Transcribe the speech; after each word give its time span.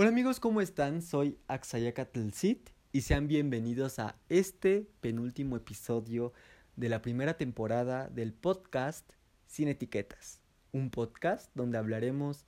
Hola 0.00 0.08
amigos, 0.08 0.40
¿cómo 0.40 0.62
están? 0.62 1.02
Soy 1.02 1.36
Axayacatelcit 1.46 2.70
y 2.90 3.02
sean 3.02 3.28
bienvenidos 3.28 3.98
a 3.98 4.16
este 4.30 4.88
penúltimo 5.02 5.58
episodio 5.58 6.32
de 6.74 6.88
la 6.88 7.02
primera 7.02 7.36
temporada 7.36 8.08
del 8.08 8.32
podcast 8.32 9.04
Sin 9.46 9.68
Etiquetas. 9.68 10.40
Un 10.72 10.88
podcast 10.88 11.50
donde 11.54 11.76
hablaremos 11.76 12.46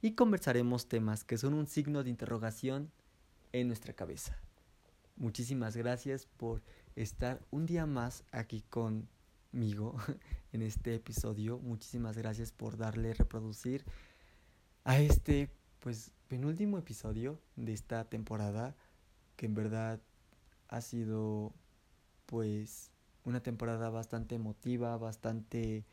y 0.00 0.12
conversaremos 0.12 0.88
temas 0.88 1.24
que 1.24 1.36
son 1.36 1.52
un 1.52 1.66
signo 1.66 2.04
de 2.04 2.08
interrogación 2.08 2.90
en 3.52 3.66
nuestra 3.66 3.92
cabeza. 3.92 4.40
Muchísimas 5.16 5.76
gracias 5.76 6.24
por 6.24 6.62
estar 6.96 7.38
un 7.50 7.66
día 7.66 7.84
más 7.84 8.24
aquí 8.32 8.62
conmigo 8.70 9.94
en 10.52 10.62
este 10.62 10.94
episodio. 10.94 11.58
Muchísimas 11.58 12.16
gracias 12.16 12.50
por 12.50 12.78
darle 12.78 13.12
reproducir 13.12 13.84
a 14.84 15.00
este 15.00 15.50
pues 15.84 16.12
penúltimo 16.28 16.78
episodio 16.78 17.38
de 17.56 17.74
esta 17.74 18.08
temporada 18.08 18.74
que 19.36 19.44
en 19.44 19.54
verdad 19.54 20.00
ha 20.68 20.80
sido 20.80 21.52
pues 22.24 22.90
una 23.26 23.42
temporada 23.42 23.90
bastante 23.90 24.34
emotiva, 24.34 24.96
bastante 24.96 25.84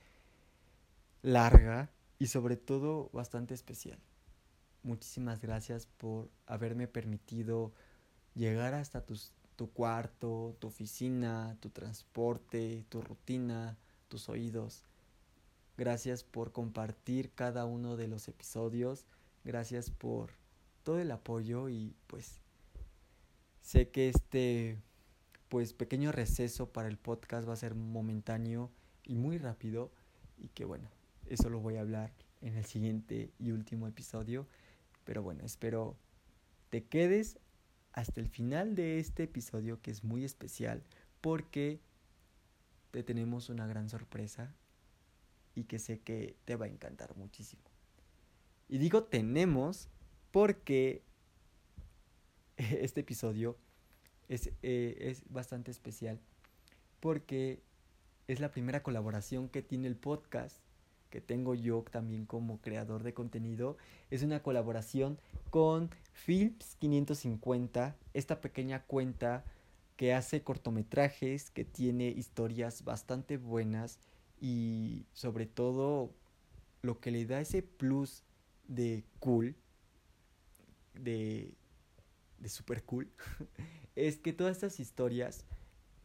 larga 1.24 1.90
y 2.20 2.28
sobre 2.28 2.56
todo 2.56 3.10
bastante 3.12 3.54
especial. 3.54 4.00
Muchísimas 4.82 5.42
gracias 5.42 5.88
por 5.88 6.30
haberme 6.46 6.88
permitido 6.88 7.74
llegar 8.34 8.74
hasta 8.74 9.06
tus, 9.06 9.34
tu 9.58 9.72
cuarto, 9.72 10.56
tu 10.60 10.68
oficina, 10.68 11.58
tu 11.60 11.70
transporte, 11.70 12.86
tu 12.88 13.02
rutina, 13.02 13.78
tus 14.08 14.30
oídos. 14.30 14.86
Gracias 15.78 16.24
por 16.24 16.54
compartir 16.54 17.34
cada 17.34 17.66
uno 17.66 17.98
de 17.98 18.08
los 18.08 18.30
episodios 18.30 19.06
Gracias 19.44 19.90
por 19.90 20.32
todo 20.84 21.00
el 21.00 21.12
apoyo 21.12 21.70
y 21.70 21.96
pues 22.08 22.42
sé 23.62 23.90
que 23.90 24.10
este 24.10 24.78
pues 25.50 25.74
pequeño 25.74 26.12
receso 26.12 26.72
para 26.72 26.88
el 26.88 26.98
podcast 26.98 27.48
va 27.48 27.54
a 27.54 27.58
ser 27.58 27.76
momentáneo 27.76 28.72
y 29.04 29.16
muy 29.16 29.38
rápido 29.38 29.92
y 30.38 30.50
que 30.50 30.66
bueno, 30.66 30.90
eso 31.28 31.50
lo 31.50 31.60
voy 31.60 31.76
a 31.76 31.82
hablar 31.82 32.14
en 32.42 32.56
el 32.56 32.66
siguiente 32.66 33.32
y 33.38 33.52
último 33.52 33.88
episodio, 33.88 34.48
pero 35.04 35.22
bueno, 35.24 35.44
espero 35.44 35.98
te 36.70 36.86
quedes 36.86 37.38
hasta 37.94 38.22
el 38.22 38.30
final 38.30 38.76
de 38.76 39.00
este 39.00 39.24
episodio 39.24 39.82
que 39.82 39.92
es 39.92 40.04
muy 40.04 40.24
especial 40.24 40.84
porque 41.20 41.82
te 42.92 43.04
tenemos 43.04 43.50
una 43.50 43.68
gran 43.68 43.90
sorpresa 43.90 44.54
y 45.56 45.66
que 45.66 45.80
sé 45.80 46.00
que 46.00 46.36
te 46.46 46.56
va 46.56 46.66
a 46.66 46.70
encantar 46.70 47.16
muchísimo. 47.18 47.71
Y 48.72 48.78
digo 48.78 49.04
tenemos 49.04 49.90
porque 50.32 51.04
este 52.58 53.02
episodio 53.02 53.58
es, 54.30 54.50
eh, 54.64 54.98
es 55.02 55.24
bastante 55.30 55.70
especial. 55.70 56.20
Porque 57.02 57.62
es 58.28 58.40
la 58.40 58.50
primera 58.50 58.82
colaboración 58.82 59.50
que 59.50 59.62
tiene 59.62 59.88
el 59.88 59.98
podcast 59.98 60.62
que 61.10 61.20
tengo 61.20 61.54
yo 61.54 61.84
también 61.92 62.26
como 62.26 62.62
creador 62.62 63.04
de 63.04 63.14
contenido. 63.14 63.76
Es 64.10 64.24
una 64.24 64.42
colaboración 64.42 65.20
con 65.50 65.90
Films 66.14 66.78
550, 66.80 67.98
esta 68.14 68.40
pequeña 68.40 68.84
cuenta 68.84 69.44
que 69.98 70.14
hace 70.14 70.44
cortometrajes, 70.44 71.50
que 71.50 71.66
tiene 71.66 72.08
historias 72.08 72.86
bastante 72.86 73.36
buenas 73.36 74.00
y 74.40 75.06
sobre 75.12 75.46
todo 75.46 76.16
lo 76.82 77.02
que 77.02 77.12
le 77.12 77.26
da 77.26 77.42
ese 77.42 77.62
plus 77.62 78.24
de 78.72 79.04
cool, 79.20 79.56
de, 80.94 81.54
de 82.40 82.50
super 82.50 82.84
cool, 82.84 83.12
es 83.96 84.18
que 84.18 84.34
todas 84.34 84.56
estas 84.56 84.80
historias 84.80 85.46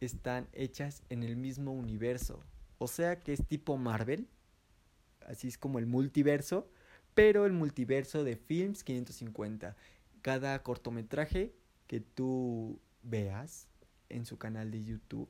están 0.01 0.47
hechas 0.53 1.01
en 1.09 1.23
el 1.23 1.37
mismo 1.37 1.71
universo. 1.71 2.43
O 2.77 2.87
sea 2.87 3.21
que 3.21 3.33
es 3.33 3.45
tipo 3.47 3.77
Marvel, 3.77 4.27
así 5.25 5.47
es 5.47 5.57
como 5.57 5.79
el 5.79 5.85
multiverso, 5.85 6.69
pero 7.13 7.45
el 7.45 7.53
multiverso 7.53 8.23
de 8.23 8.35
Films 8.35 8.83
550. 8.83 9.75
Cada 10.21 10.61
cortometraje 10.61 11.53
que 11.87 12.01
tú 12.01 12.79
veas 13.01 13.67
en 14.09 14.25
su 14.25 14.37
canal 14.37 14.71
de 14.71 14.83
YouTube 14.83 15.29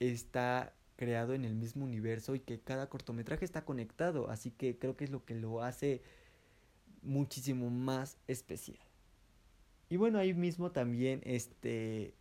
está 0.00 0.74
creado 0.96 1.34
en 1.34 1.44
el 1.44 1.54
mismo 1.54 1.84
universo 1.84 2.34
y 2.34 2.40
que 2.40 2.60
cada 2.60 2.88
cortometraje 2.88 3.44
está 3.44 3.64
conectado, 3.64 4.30
así 4.30 4.50
que 4.50 4.78
creo 4.78 4.96
que 4.96 5.04
es 5.04 5.10
lo 5.10 5.24
que 5.24 5.34
lo 5.34 5.62
hace 5.62 6.02
muchísimo 7.02 7.70
más 7.70 8.18
especial. 8.26 8.78
Y 9.88 9.96
bueno, 9.96 10.18
ahí 10.18 10.34
mismo 10.34 10.72
también 10.72 11.20
este 11.24 12.14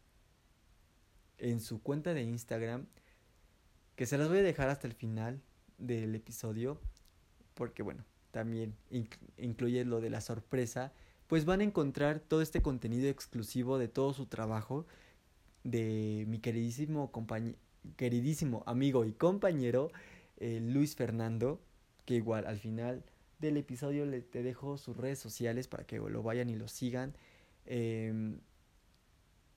en 1.37 1.59
su 1.59 1.81
cuenta 1.81 2.13
de 2.13 2.21
Instagram 2.21 2.85
que 3.95 4.05
se 4.05 4.17
las 4.17 4.29
voy 4.29 4.39
a 4.39 4.43
dejar 4.43 4.69
hasta 4.69 4.87
el 4.87 4.93
final 4.93 5.41
del 5.77 6.15
episodio 6.15 6.79
porque 7.53 7.83
bueno, 7.83 8.03
también 8.31 8.75
incluye 9.37 9.85
lo 9.85 10.01
de 10.01 10.09
la 10.09 10.21
sorpresa, 10.21 10.91
pues 11.27 11.45
van 11.45 11.61
a 11.61 11.63
encontrar 11.63 12.19
todo 12.19 12.41
este 12.41 12.61
contenido 12.61 13.09
exclusivo 13.09 13.77
de 13.77 13.87
todo 13.87 14.13
su 14.13 14.25
trabajo 14.25 14.85
de 15.63 16.25
mi 16.27 16.39
queridísimo 16.39 17.11
compañero 17.11 17.57
queridísimo 17.95 18.63
amigo 18.65 19.05
y 19.05 19.13
compañero 19.13 19.91
eh, 20.37 20.59
Luis 20.61 20.95
Fernando, 20.95 21.61
que 22.05 22.15
igual 22.15 22.45
al 22.45 22.59
final 22.59 23.03
del 23.39 23.57
episodio 23.57 24.05
le, 24.05 24.21
te 24.21 24.43
dejo 24.43 24.77
sus 24.77 24.95
redes 24.97 25.19
sociales 25.19 25.67
para 25.67 25.85
que 25.85 25.97
lo 25.97 26.23
vayan 26.23 26.49
y 26.49 26.55
lo 26.55 26.67
sigan. 26.67 27.15
Em, 27.65 28.39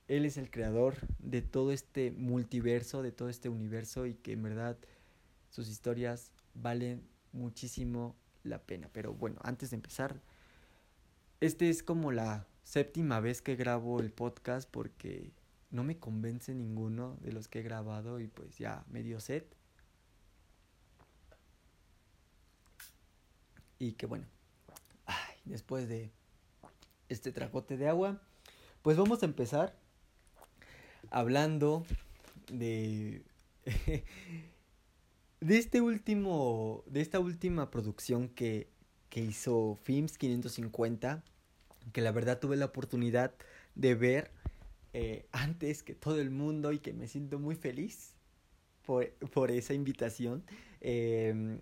él 0.09 0.25
es 0.25 0.37
el 0.37 0.51
creador 0.51 0.97
de 1.19 1.43
todo 1.43 1.73
este 1.73 2.11
multiverso, 2.13 3.03
de 3.03 3.13
todo 3.13 3.29
este 3.29 3.49
universo 3.49 4.07
y 4.07 4.15
que 4.15 4.33
en 4.33 4.43
verdad 4.43 4.77
sus 5.51 5.69
historias 5.69 6.33
valen 6.55 7.03
muchísimo 7.33 8.17
la 8.45 8.63
pena. 8.63 8.89
Pero 8.93 9.15
bueno, 9.15 9.41
antes 9.43 9.71
de 9.71 9.77
empezar, 9.77 10.21
este 11.41 11.69
es 11.69 11.83
como 11.83 12.13
la 12.13 12.47
séptima 12.63 13.21
vez 13.21 13.43
que 13.43 13.57
grabo 13.57 14.01
el 14.01 14.11
podcast 14.11 14.69
porque 14.71 15.33
no 15.71 15.85
me 15.85 15.99
convence 15.99 16.55
ninguno 16.55 17.17
de 17.21 17.33
los 17.33 17.49
que 17.49 17.61
he 17.61 17.63
grabado 17.63 18.21
y 18.21 18.29
pues 18.29 18.59
ya 18.59 18.85
medio 18.89 19.21
set. 19.21 19.47
Y 23.79 23.93
que 23.93 24.07
bueno, 24.07 24.27
después 25.45 25.89
de 25.89 26.11
este 27.09 27.33
tragote 27.33 27.77
de 27.77 27.89
agua, 27.89 28.21
pues 28.83 28.97
vamos 28.97 29.23
a 29.23 29.27
empezar 29.27 29.77
hablando 31.11 31.85
de 32.51 33.23
de 35.41 35.59
este 35.59 35.81
último 35.81 36.85
de 36.87 37.01
esta 37.01 37.21
última 37.21 37.71
producción 37.71 38.29
que 38.29 38.69
que 39.09 39.21
hizo 39.21 39.79
Films 39.83 40.19
550 40.19 41.23
que 41.93 42.01
la 42.01 42.13
verdad 42.13 42.41
tuve 42.41 42.57
la 42.57 42.67
oportunidad 42.67 43.35
de 43.75 43.95
ver 43.95 44.31
eh, 44.99 45.29
antes 45.31 45.83
que 45.83 45.95
todo 45.95 46.23
el 46.23 46.31
mundo 46.31 46.73
y 46.73 46.79
que 46.79 46.95
me 46.95 47.07
siento 47.07 47.39
muy 47.39 47.55
feliz 47.55 48.15
por, 48.87 49.11
por 49.29 49.51
esa 49.51 49.75
invitación. 49.75 50.43
Em, 50.81 51.61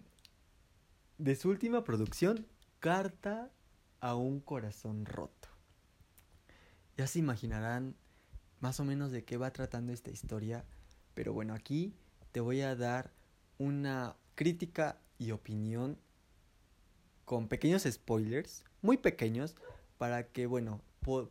de 1.18 1.34
su 1.34 1.48
última 1.48 1.82
producción, 1.82 2.46
Carta 2.78 3.50
a 3.98 4.14
un 4.14 4.38
corazón 4.38 5.04
roto. 5.04 5.48
Ya 6.96 7.08
se 7.08 7.18
imaginarán 7.18 7.96
más 8.60 8.78
o 8.78 8.84
menos 8.84 9.10
de 9.10 9.24
qué 9.24 9.36
va 9.36 9.52
tratando 9.52 9.92
esta 9.92 10.12
historia, 10.12 10.64
pero 11.14 11.32
bueno, 11.32 11.54
aquí 11.54 11.92
te 12.30 12.38
voy 12.38 12.60
a 12.60 12.76
dar 12.76 13.12
una 13.58 14.14
crítica 14.36 15.00
y 15.18 15.32
opinión 15.32 15.98
con 17.24 17.48
pequeños 17.48 17.82
spoilers, 17.82 18.62
muy 18.80 18.96
pequeños, 18.96 19.56
para 19.98 20.28
que, 20.28 20.46
bueno, 20.46 20.80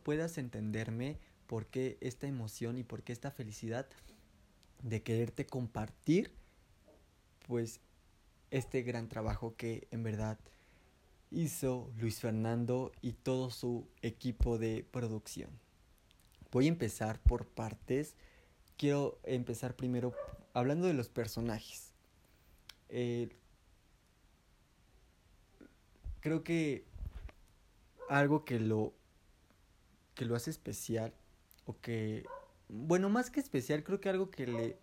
puedas 0.02 0.36
entenderme 0.36 1.18
por 1.46 1.66
qué 1.66 1.98
esta 2.00 2.26
emoción 2.26 2.78
y 2.78 2.84
por 2.84 3.02
qué 3.02 3.12
esta 3.12 3.30
felicidad 3.30 3.86
de 4.82 5.02
quererte 5.02 5.46
compartir 5.46 6.32
pues 7.46 7.80
este 8.50 8.82
gran 8.82 9.08
trabajo 9.08 9.54
que 9.56 9.88
en 9.90 10.02
verdad 10.02 10.38
hizo 11.30 11.90
Luis 11.98 12.20
Fernando 12.20 12.92
y 13.02 13.12
todo 13.12 13.50
su 13.50 13.88
equipo 14.02 14.58
de 14.58 14.86
producción. 14.90 15.50
Voy 16.52 16.66
a 16.66 16.68
empezar 16.68 17.20
por 17.20 17.46
partes. 17.46 18.14
Quiero 18.76 19.18
empezar 19.24 19.74
primero 19.74 20.14
hablando 20.52 20.86
de 20.86 20.94
los 20.94 21.08
personajes. 21.08 21.92
Eh, 22.88 23.28
creo 26.20 26.44
que 26.44 26.84
algo 28.08 28.44
que 28.44 28.60
lo 28.60 28.92
que 30.14 30.24
lo 30.24 30.36
hace 30.36 30.50
especial 30.50 31.12
o 31.66 31.80
que, 31.80 32.24
bueno, 32.68 33.08
más 33.08 33.30
que 33.30 33.40
especial, 33.40 33.84
creo 33.84 34.00
que 34.00 34.08
algo 34.08 34.30
que 34.30 34.46
le, 34.46 34.78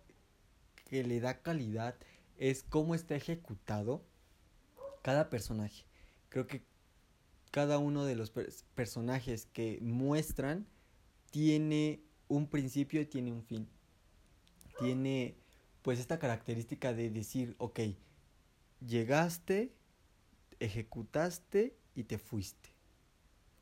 que 0.86 1.04
le 1.04 1.20
da 1.20 1.42
calidad 1.42 1.96
es 2.38 2.62
cómo 2.62 2.94
está 2.94 3.14
ejecutado 3.14 4.04
cada 5.02 5.30
personaje. 5.30 5.84
Creo 6.28 6.46
que 6.46 6.64
cada 7.50 7.78
uno 7.78 8.04
de 8.04 8.16
los 8.16 8.30
personajes 8.74 9.46
que 9.46 9.78
muestran 9.82 10.66
tiene 11.30 12.02
un 12.28 12.46
principio 12.48 13.00
y 13.00 13.06
tiene 13.06 13.32
un 13.32 13.42
fin. 13.42 13.68
Tiene 14.78 15.36
pues 15.82 15.98
esta 15.98 16.18
característica 16.18 16.92
de 16.92 17.10
decir, 17.10 17.54
ok, 17.58 17.80
llegaste, 18.86 19.72
ejecutaste 20.60 21.76
y 21.94 22.04
te 22.04 22.18
fuiste. 22.18 22.70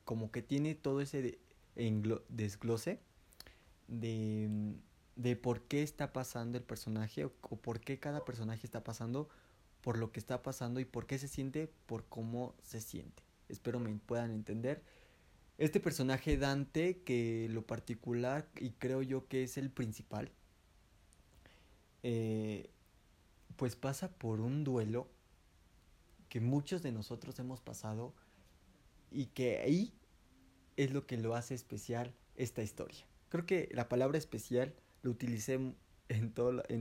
Como 0.05 0.31
que 0.31 0.43
tiene 0.43 0.75
todo 0.75 1.01
ese 1.01 1.41
desglose 2.29 3.01
de, 3.91 4.49
de, 5.17 5.37
por 5.37 5.63
qué 5.63 5.83
está 5.83 6.13
pasando 6.13 6.57
el 6.57 6.65
personaje 6.65 7.27
o, 7.27 7.33
o 7.43 7.57
por 7.57 7.81
qué 7.81 7.99
cada 7.99 8.25
personaje 8.25 8.67
está 8.67 8.83
pasando 8.83 9.29
por 9.83 9.99
lo 9.99 10.13
que 10.13 10.21
está 10.21 10.43
pasando 10.43 10.81
y 10.81 10.85
por 10.85 11.07
qué 11.07 11.19
se 11.19 11.29
siente 11.29 11.71
por 11.87 12.05
cómo 12.07 12.55
se 12.63 12.81
siente. 12.81 13.23
Espero 13.49 13.81
me 13.81 13.95
puedan 13.97 14.31
entender. 14.31 14.83
Este 15.59 15.81
personaje 15.81 16.39
Dante, 16.39 17.03
que 17.03 17.49
lo 17.51 17.67
particular 17.67 18.49
y 18.57 18.71
creo 18.71 19.03
yo 19.03 19.29
que 19.29 19.43
es 19.43 19.59
el 19.59 19.71
principal, 19.71 20.31
eh, 22.03 22.71
pues 23.57 23.77
pasa 23.77 24.11
por 24.11 24.41
un 24.41 24.65
duelo 24.65 25.07
que 26.31 26.41
muchos 26.41 26.83
de 26.83 26.93
nosotros 26.93 27.39
hemos 27.39 27.61
pasado 27.61 28.15
y 29.11 29.27
que 29.27 29.59
ahí 29.59 29.93
es 30.77 30.93
lo 30.93 31.07
que 31.07 31.19
lo 31.19 31.35
hace 31.35 31.55
especial 31.55 32.15
esta 32.37 32.63
historia. 32.63 33.10
Creo 33.31 33.47
que 33.47 33.69
la 33.73 33.89
palabra 33.89 34.19
especial 34.19 34.75
lo 35.03 35.11
utilicé 35.11 35.55
en, 35.55 35.77
en 36.09 36.33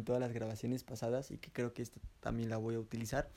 todas 0.03 0.19
las 0.19 0.33
grabaciones 0.33 0.83
pasadas 0.83 1.31
y 1.31 1.37
que 1.37 1.51
creo 1.51 1.73
que 1.73 1.81
esta 1.81 1.99
también 2.19 2.49
la 2.49 2.57
voy 2.57 2.75
a 2.75 2.79
utilizar. 2.79 3.29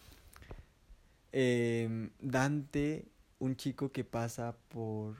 Em, 1.30 2.10
Dante, 2.20 3.06
un 3.38 3.56
chico 3.56 3.92
que 3.92 4.04
pasa 4.04 4.56
por 4.68 5.16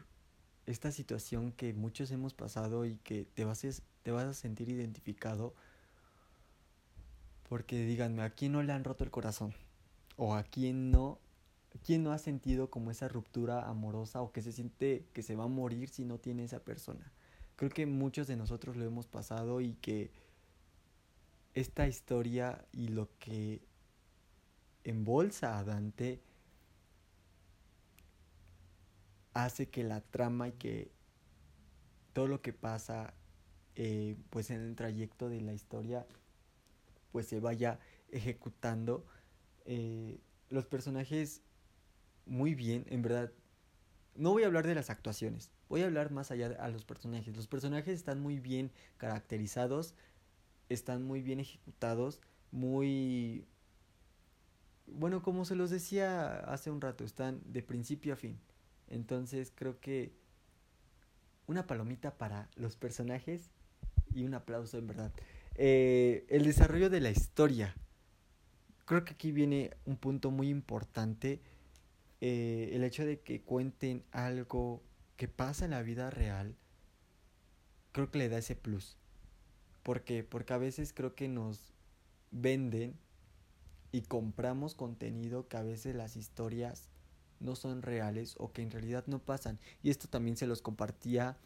esta 0.66 0.92
situación 0.92 1.52
que 1.52 1.72
muchos 1.72 2.10
hemos 2.10 2.34
pasado 2.34 2.84
y 2.84 2.96
que 2.96 3.24
te 3.34 3.44
vas 3.44 3.64
te 4.02 4.10
vas 4.10 4.26
a 4.26 4.34
sentir 4.34 4.68
identificado 4.68 5.54
porque 7.52 7.84
díganme, 7.84 8.22
¿a 8.22 8.30
quién 8.30 8.52
no 8.52 8.62
le 8.62 8.72
han 8.72 8.82
roto 8.82 9.04
el 9.04 9.10
corazón? 9.10 9.52
¿O 10.16 10.34
a 10.34 10.42
quién 10.42 10.90
no, 10.90 11.18
quién 11.84 12.02
no 12.02 12.12
ha 12.12 12.16
sentido 12.16 12.70
como 12.70 12.90
esa 12.90 13.08
ruptura 13.08 13.68
amorosa 13.68 14.22
o 14.22 14.32
que 14.32 14.40
se 14.40 14.52
siente 14.52 15.04
que 15.12 15.22
se 15.22 15.36
va 15.36 15.44
a 15.44 15.48
morir 15.48 15.90
si 15.90 16.06
no 16.06 16.16
tiene 16.18 16.44
esa 16.44 16.60
persona? 16.60 17.12
Creo 17.56 17.70
que 17.70 17.86
muchos 17.86 18.26
de 18.26 18.36
nosotros 18.36 18.76
lo 18.76 18.84
hemos 18.84 19.06
pasado 19.06 19.60
y 19.60 19.74
que 19.74 20.10
esta 21.54 21.86
historia 21.86 22.64
y 22.72 22.88
lo 22.88 23.08
que 23.18 23.60
embolsa 24.84 25.58
a 25.58 25.64
Dante 25.64 26.20
hace 29.34 29.68
que 29.68 29.84
la 29.84 30.00
trama 30.00 30.48
y 30.48 30.52
que 30.52 30.90
todo 32.12 32.26
lo 32.26 32.42
que 32.42 32.52
pasa 32.52 33.14
eh, 33.74 34.16
pues 34.30 34.50
en 34.50 34.60
el 34.60 34.76
trayecto 34.76 35.28
de 35.28 35.40
la 35.40 35.54
historia 35.54 36.06
pues 37.12 37.26
se 37.26 37.40
vaya 37.40 37.78
ejecutando 38.10 39.06
eh, 39.64 40.20
los 40.48 40.66
personajes 40.66 41.42
muy 42.26 42.54
bien, 42.54 42.86
en 42.88 43.02
verdad. 43.02 43.32
No 44.14 44.32
voy 44.32 44.42
a 44.42 44.46
hablar 44.46 44.66
de 44.66 44.74
las 44.74 44.90
actuaciones, 44.90 45.50
voy 45.72 45.80
a 45.80 45.86
hablar 45.86 46.10
más 46.10 46.30
allá 46.30 46.50
de 46.50 46.56
a 46.56 46.68
los 46.68 46.84
personajes. 46.84 47.34
Los 47.34 47.46
personajes 47.46 47.94
están 47.94 48.20
muy 48.20 48.38
bien 48.38 48.70
caracterizados, 48.98 49.94
están 50.68 51.02
muy 51.02 51.22
bien 51.22 51.40
ejecutados, 51.40 52.20
muy... 52.50 53.46
Bueno, 54.86 55.22
como 55.22 55.46
se 55.46 55.56
los 55.56 55.70
decía 55.70 56.40
hace 56.40 56.70
un 56.70 56.82
rato, 56.82 57.04
están 57.04 57.40
de 57.46 57.62
principio 57.62 58.12
a 58.12 58.16
fin. 58.16 58.38
Entonces 58.88 59.50
creo 59.54 59.80
que 59.80 60.12
una 61.46 61.66
palomita 61.66 62.18
para 62.18 62.50
los 62.56 62.76
personajes 62.76 63.48
y 64.14 64.24
un 64.24 64.34
aplauso 64.34 64.76
en 64.76 64.86
verdad. 64.88 65.10
Eh, 65.54 66.26
el 66.28 66.44
desarrollo 66.44 66.90
de 66.90 67.00
la 67.00 67.10
historia. 67.10 67.74
Creo 68.84 69.06
que 69.06 69.14
aquí 69.14 69.32
viene 69.32 69.70
un 69.86 69.96
punto 69.96 70.30
muy 70.30 70.50
importante. 70.50 71.40
Eh, 72.20 72.68
el 72.74 72.84
hecho 72.84 73.06
de 73.06 73.20
que 73.20 73.40
cuenten 73.40 74.04
algo 74.12 74.82
que 75.16 75.28
pasa 75.28 75.64
en 75.64 75.72
la 75.72 75.82
vida 75.82 76.10
real. 76.10 76.56
Creo 77.92 78.10
que 78.10 78.18
le 78.18 78.28
da 78.28 78.38
ese 78.38 78.56
plus. 78.56 78.96
¿Por 79.82 80.02
qué? 80.02 80.24
Porque 80.24 80.52
a 80.52 80.58
veces 80.58 80.92
creo 80.92 81.14
que 81.14 81.28
nos 81.28 81.72
venden 82.30 82.96
y 83.90 84.02
compramos 84.02 84.74
contenido 84.74 85.48
que 85.48 85.56
a 85.56 85.62
veces 85.62 85.94
las 85.94 86.16
historias 86.16 86.88
no 87.40 87.56
son 87.56 87.82
reales 87.82 88.34
o 88.38 88.52
que 88.52 88.62
en 88.62 88.70
realidad 88.70 89.04
no 89.06 89.18
pasan. 89.18 89.58
Y 89.82 89.90
esto 89.90 90.08
también 90.08 90.36
se 90.36 90.46
los 90.46 90.62
compartía 90.62 91.36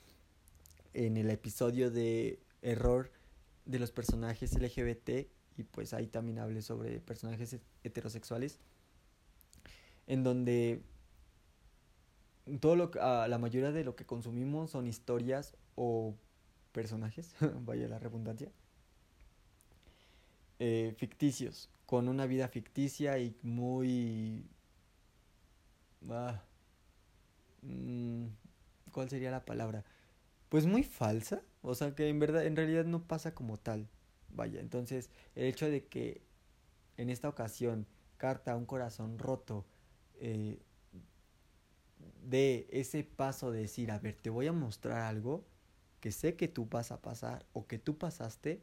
en 0.95 1.17
el 1.17 1.31
episodio 1.31 1.91
de 1.91 2.41
Error 2.63 3.11
de 3.65 3.79
los 3.79 3.91
personajes 3.91 4.59
LGBT 4.59 5.29
y 5.57 5.65
pues 5.65 5.93
ahí 5.93 6.07
también 6.07 6.39
hablé 6.39 6.63
sobre 6.63 7.01
personajes 7.01 7.59
heterosexuales 7.83 8.61
en 10.07 10.23
donde 10.23 10.83
todo 12.61 12.77
lo 12.77 12.85
uh, 12.87 13.29
la 13.29 13.39
mayoría 13.39 13.73
de 13.73 13.85
lo 13.85 13.97
que 13.97 14.07
consumimos 14.07 14.71
son 14.71 14.87
historias 14.87 15.57
o 15.75 16.15
personajes, 16.73 17.35
vaya 17.65 17.89
la 17.89 17.99
redundancia, 17.99 18.51
eh, 20.59 20.95
ficticios, 20.97 21.71
con 21.87 22.09
una 22.09 22.27
vida 22.27 22.49
ficticia 22.49 23.19
y 23.19 23.37
muy... 23.43 24.47
Ah, 26.09 26.43
mm, 27.63 28.27
¿Cuál 28.93 29.11
sería 29.11 29.31
la 29.31 29.45
palabra? 29.45 29.85
Pues 30.49 30.67
muy 30.67 30.85
falsa, 30.85 31.43
o 31.63 31.75
sea 31.75 31.95
que 31.95 32.09
en 32.09 32.19
verdad, 32.19 32.47
en 32.47 32.57
realidad 32.57 32.85
no 32.85 33.03
pasa 33.03 33.35
como 33.35 33.59
tal. 33.59 33.89
Vaya, 34.31 34.61
entonces 34.61 35.11
el 35.35 35.47
hecho 35.47 35.69
de 35.69 35.85
que 35.87 36.23
en 36.97 37.11
esta 37.11 37.29
ocasión 37.29 37.87
Carta, 38.17 38.57
un 38.57 38.65
corazón 38.67 39.19
roto, 39.19 39.67
eh, 40.21 40.59
de 42.29 42.67
ese 42.71 43.05
paso 43.05 43.51
de 43.51 43.61
decir, 43.61 43.91
a 43.91 43.99
ver, 43.99 44.17
te 44.17 44.31
voy 44.31 44.47
a 44.47 44.53
mostrar 44.53 45.03
algo 45.03 45.45
que 46.01 46.13
sé 46.13 46.37
que 46.37 46.49
tú 46.49 46.67
vas 46.67 46.93
a 46.93 47.01
pasar 47.01 47.47
o 47.53 47.67
que 47.67 47.79
tú 47.79 47.99
pasaste 47.99 48.63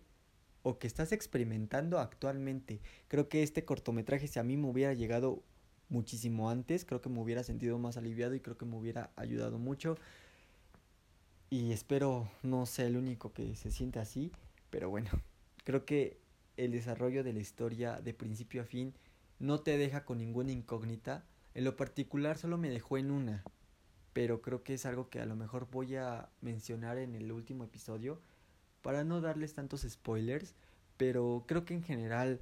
o 0.62 0.80
que 0.80 0.88
estás 0.88 1.12
experimentando 1.12 2.00
actualmente. 2.00 2.80
Creo 3.07 3.30
que 3.30 3.44
este 3.44 3.65
cortometraje, 3.65 4.27
si 4.27 4.39
a 4.39 4.44
mí 4.44 4.57
me 4.57 4.68
hubiera 4.68 4.94
llegado 4.94 5.44
muchísimo 5.89 6.50
antes, 6.50 6.86
creo 6.86 7.01
que 7.01 7.10
me 7.10 7.19
hubiera 7.19 7.44
sentido 7.44 7.77
más 7.77 7.98
aliviado 7.98 8.33
y 8.36 8.39
creo 8.39 8.57
que 8.57 8.65
me 8.65 8.75
hubiera 8.75 9.12
ayudado 9.15 9.57
mucho. 9.60 9.98
Y 11.49 11.71
espero 11.71 12.30
no 12.42 12.66
sea 12.66 12.88
el 12.88 12.97
único 12.97 13.33
que 13.33 13.56
se 13.56 13.71
siente 13.71 13.99
así, 13.99 14.31
pero 14.69 14.90
bueno, 14.90 15.09
creo 15.64 15.85
que 15.85 16.19
el 16.57 16.71
desarrollo 16.71 17.23
de 17.23 17.33
la 17.33 17.40
historia 17.40 17.99
de 18.02 18.14
principio 18.14 18.61
a 18.61 18.66
fin 18.66 18.94
no 19.40 19.59
te 19.59 19.78
deja 19.78 20.06
con 20.06 20.18
ninguna 20.18 20.52
incógnita. 20.52 21.26
En 21.56 21.64
lo 21.64 21.76
particular 21.76 22.38
solo 22.38 22.57
me 22.57 22.69
dejó 22.69 22.98
en 22.98 23.12
una, 23.12 23.44
pero 24.14 24.42
creo 24.42 24.64
que 24.64 24.74
es 24.74 24.86
algo 24.86 25.10
que 25.10 25.19
a 25.19 25.26
lo 25.26 25.36
mejor 25.36 25.69
voy 25.69 25.95
a 25.95 26.30
mencionar 26.42 26.98
en 26.98 27.16
el 27.16 27.31
último 27.31 27.64
episodio 27.64 28.22
para 28.81 29.04
no 29.04 29.22
darles 29.22 29.54
tantos 29.54 29.81
spoilers, 29.81 30.56
pero 30.98 31.45
creo 31.48 31.66
que 31.66 31.74
en 31.74 31.83
general 31.83 32.42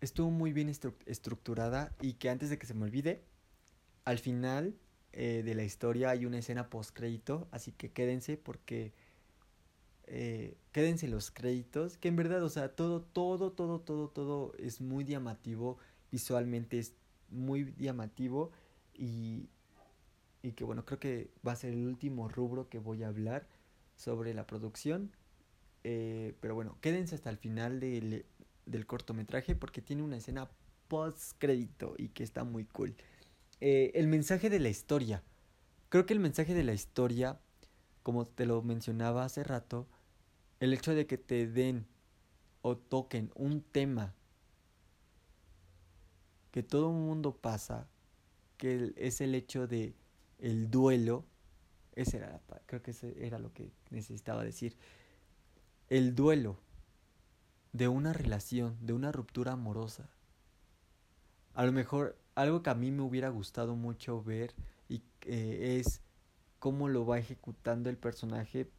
estuvo 0.00 0.30
muy 0.30 0.52
bien 0.52 0.68
estructurada 0.68 1.94
y 2.00 2.14
que 2.14 2.30
antes 2.30 2.50
de 2.50 2.58
que 2.58 2.66
se 2.66 2.74
me 2.74 2.84
olvide, 2.84 3.24
al 4.04 4.18
final 4.18 4.76
eh, 5.12 5.42
de 5.44 5.54
la 5.54 5.64
historia 5.64 6.10
hay 6.10 6.26
una 6.26 6.38
escena 6.38 6.68
post 6.70 6.94
crédito, 6.94 7.48
así 7.50 7.72
que 7.72 7.92
quédense 7.92 8.36
porque 8.36 8.92
eh, 10.06 10.56
quédense 10.72 11.08
los 11.08 11.30
créditos, 11.30 11.96
que 11.96 12.08
en 12.08 12.16
verdad, 12.16 12.42
o 12.42 12.50
sea, 12.50 12.74
todo, 12.74 13.00
todo, 13.02 13.52
todo, 13.52 13.80
todo, 13.80 14.08
todo 14.08 14.52
es 14.58 14.80
muy 14.80 15.04
llamativo, 15.04 15.78
visualmente 16.14 16.78
es 16.78 16.94
muy 17.28 17.74
llamativo 17.76 18.52
y, 18.94 19.48
y 20.42 20.52
que 20.52 20.62
bueno, 20.62 20.84
creo 20.84 21.00
que 21.00 21.32
va 21.44 21.50
a 21.50 21.56
ser 21.56 21.72
el 21.72 21.84
último 21.84 22.28
rubro 22.28 22.68
que 22.68 22.78
voy 22.78 23.02
a 23.02 23.08
hablar 23.08 23.48
sobre 23.96 24.32
la 24.32 24.46
producción. 24.46 25.10
Eh, 25.82 26.36
pero 26.40 26.54
bueno, 26.54 26.78
quédense 26.80 27.16
hasta 27.16 27.30
el 27.30 27.36
final 27.36 27.80
del, 27.80 28.26
del 28.64 28.86
cortometraje 28.86 29.56
porque 29.56 29.82
tiene 29.82 30.04
una 30.04 30.18
escena 30.18 30.48
post 30.86 31.32
crédito 31.38 31.96
y 31.98 32.10
que 32.10 32.22
está 32.22 32.44
muy 32.44 32.64
cool. 32.64 32.94
Eh, 33.60 33.90
el 33.96 34.06
mensaje 34.06 34.50
de 34.50 34.60
la 34.60 34.68
historia. 34.68 35.24
Creo 35.88 36.06
que 36.06 36.14
el 36.14 36.20
mensaje 36.20 36.54
de 36.54 36.62
la 36.62 36.74
historia, 36.74 37.40
como 38.04 38.24
te 38.24 38.46
lo 38.46 38.62
mencionaba 38.62 39.24
hace 39.24 39.42
rato, 39.42 39.88
el 40.60 40.72
hecho 40.74 40.94
de 40.94 41.08
que 41.08 41.18
te 41.18 41.48
den 41.48 41.86
o 42.62 42.76
toquen 42.76 43.32
un 43.34 43.62
tema 43.62 44.14
que 46.54 46.62
todo 46.62 46.90
el 46.90 46.94
mundo 46.94 47.34
pasa, 47.34 47.88
que 48.58 48.94
es 48.96 49.20
el 49.20 49.34
hecho 49.34 49.66
de 49.66 49.92
el 50.38 50.70
duelo, 50.70 51.24
ese 51.96 52.18
era, 52.18 52.40
creo 52.66 52.80
que 52.80 52.92
ese 52.92 53.26
era 53.26 53.40
lo 53.40 53.52
que 53.52 53.72
necesitaba 53.90 54.44
decir, 54.44 54.76
el 55.88 56.14
duelo 56.14 56.56
de 57.72 57.88
una 57.88 58.12
relación, 58.12 58.76
de 58.80 58.92
una 58.92 59.10
ruptura 59.10 59.50
amorosa. 59.50 60.08
A 61.54 61.66
lo 61.66 61.72
mejor 61.72 62.16
algo 62.36 62.62
que 62.62 62.70
a 62.70 62.76
mí 62.76 62.92
me 62.92 63.02
hubiera 63.02 63.30
gustado 63.30 63.74
mucho 63.74 64.22
ver 64.22 64.54
y 64.88 65.02
es 65.22 66.02
cómo 66.60 66.86
lo 66.88 67.04
va 67.04 67.18
ejecutando 67.18 67.90
el 67.90 67.96
personaje 67.96 68.70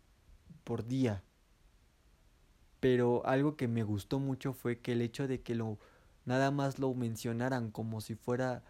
por 0.63 0.85
día. 0.85 1.25
Pero 2.79 3.25
algo 3.25 3.57
que 3.57 3.67
me 3.67 3.83
gustó 3.83 4.19
mucho 4.19 4.53
fue 4.53 4.79
que 4.79 4.93
el 4.93 5.01
hecho 5.01 5.27
de 5.27 5.41
que 5.41 5.55
lo 5.55 5.77
nada 6.25 6.51
más 6.51 6.79
lo 6.79 6.93
mencionaran 6.93 7.71
como 7.71 8.01
si 8.01 8.15
fuera 8.15 8.63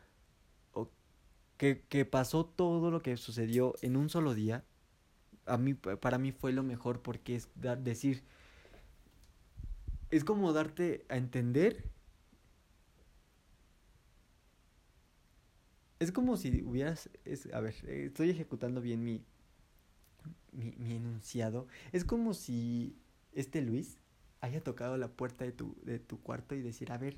que, 1.58 1.84
que 1.88 2.06
pasó 2.06 2.46
todo 2.46 2.92
lo 2.92 3.02
que 3.02 3.18
sucedió 3.18 3.76
en 3.82 3.96
un 3.96 4.10
solo 4.10 4.34
día. 4.34 4.64
A 5.46 5.58
mí, 5.58 5.74
para 5.74 6.18
mí 6.18 6.32
fue 6.32 6.52
lo 6.52 6.64
mejor 6.64 7.02
porque 7.02 7.36
es 7.36 7.50
decir, 7.56 8.24
es 10.10 10.24
como 10.24 10.54
darte 10.54 11.06
a 11.10 11.18
entender 11.18 11.96
Es 16.00 16.12
como 16.12 16.38
si 16.38 16.62
hubieras... 16.64 17.10
Es, 17.24 17.52
a 17.54 17.60
ver, 17.62 17.74
estoy 17.88 18.30
ejecutando 18.30 18.82
bien 18.82 19.04
mi, 19.04 19.24
mi, 20.52 20.94
enunciado. 20.94 21.68
Es 21.92 22.04
como 22.04 22.34
si 22.34 22.98
este 23.34 23.62
Luis 23.62 23.98
haya 24.42 24.64
tocado 24.64 24.98
la 24.98 25.08
puerta 25.08 25.46
de 25.46 25.52
tu, 25.52 25.76
de 25.84 26.00
tu 26.00 26.22
cuarto 26.22 26.56
y 26.56 26.62
decir, 26.62 26.92
a 26.92 26.98
ver, 26.98 27.18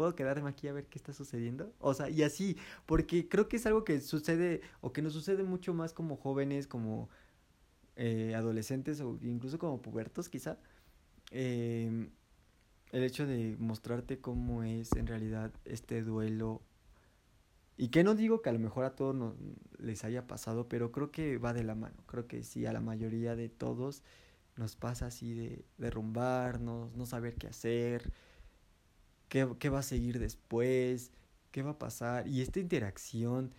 ¿puedo 0.00 0.14
quedarme 0.14 0.48
aquí 0.48 0.66
a 0.66 0.72
ver 0.72 0.86
qué 0.86 0.96
está 0.96 1.12
sucediendo? 1.12 1.74
O 1.78 1.92
sea, 1.92 2.08
y 2.08 2.22
así, 2.22 2.56
porque 2.86 3.28
creo 3.28 3.50
que 3.50 3.56
es 3.56 3.66
algo 3.66 3.84
que 3.84 4.00
sucede 4.00 4.62
o 4.80 4.94
que 4.94 5.02
nos 5.02 5.12
sucede 5.12 5.42
mucho 5.42 5.74
más 5.74 5.92
como 5.92 6.16
jóvenes, 6.16 6.66
como 6.66 7.10
eh, 7.96 8.34
adolescentes 8.34 9.02
o 9.02 9.18
incluso 9.20 9.58
como 9.58 9.82
pubertos 9.82 10.30
quizá. 10.30 10.56
Em, 11.32 12.08
el 12.92 13.04
hecho 13.04 13.26
de 13.26 13.56
mostrarte 13.58 14.18
cómo 14.22 14.62
es 14.62 14.90
en 14.92 15.06
realidad 15.06 15.52
este 15.66 16.02
duelo 16.02 16.62
y 17.76 17.88
que 17.88 18.02
no 18.02 18.14
digo 18.14 18.40
que 18.40 18.48
a 18.48 18.52
lo 18.54 18.58
mejor 18.58 18.86
a 18.86 18.96
todos 18.96 19.14
no, 19.14 19.34
les 19.76 20.02
haya 20.04 20.26
pasado, 20.26 20.66
pero 20.66 20.92
creo 20.92 21.10
que 21.10 21.36
va 21.36 21.52
de 21.52 21.62
la 21.62 21.74
mano. 21.74 22.02
Creo 22.06 22.26
que 22.26 22.42
sí, 22.42 22.64
a 22.64 22.72
la 22.72 22.80
mayoría 22.80 23.36
de 23.36 23.50
todos 23.50 24.02
nos 24.56 24.76
pasa 24.76 25.08
así 25.08 25.34
de 25.34 25.66
derrumbarnos, 25.76 26.96
no 26.96 27.04
saber 27.04 27.34
qué 27.34 27.48
hacer, 27.48 28.10
qué, 29.30 29.48
qué 29.58 29.70
va 29.70 29.78
a 29.78 29.82
seguir 29.82 30.18
después, 30.18 31.12
qué 31.50 31.62
va 31.62 31.70
a 31.70 31.78
pasar. 31.78 32.28
Y 32.28 32.42
esta 32.42 32.60
interacción, 32.60 33.54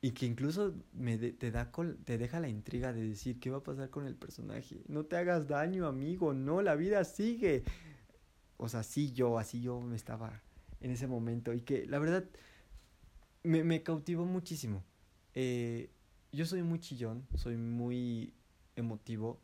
y 0.00 0.10
que 0.10 0.26
incluso 0.26 0.74
me 0.92 1.16
te, 1.16 1.52
da 1.52 1.70
te 2.04 2.18
deja 2.18 2.40
la 2.40 2.48
intriga 2.48 2.92
de 2.92 3.06
decir 3.08 3.38
qué 3.38 3.50
va 3.50 3.58
a 3.58 3.62
pasar 3.62 3.88
con 3.90 4.06
el 4.06 4.16
personaje. 4.16 4.82
No 4.88 5.04
te 5.04 5.16
hagas 5.16 5.46
daño, 5.46 5.86
amigo, 5.86 6.34
no, 6.34 6.60
la 6.60 6.74
vida 6.74 7.04
sigue. 7.04 7.62
O 8.56 8.68
sea, 8.68 8.82
sí 8.82 9.12
yo, 9.12 9.38
así 9.38 9.60
yo 9.60 9.80
me 9.80 9.94
estaba 9.94 10.42
en 10.80 10.90
ese 10.90 11.06
momento. 11.06 11.52
Y 11.52 11.60
que 11.60 11.86
la 11.86 12.00
verdad 12.00 12.24
me, 13.44 13.62
me 13.62 13.84
cautivó 13.84 14.24
muchísimo. 14.24 14.82
Eh, 15.34 15.90
yo 16.32 16.46
soy 16.46 16.64
muy 16.64 16.80
chillón, 16.80 17.26
soy 17.36 17.56
muy 17.56 18.34
emotivo. 18.74 19.40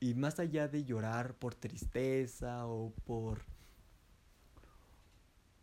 Y 0.00 0.14
más 0.14 0.40
allá 0.40 0.66
de 0.66 0.84
llorar 0.84 1.34
por 1.34 1.54
tristeza 1.54 2.66
o 2.66 2.92
por. 3.04 3.44